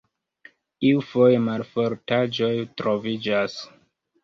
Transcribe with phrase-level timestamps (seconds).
[0.91, 2.51] Iufoje malfortaĵoj
[2.83, 3.63] troviĝas.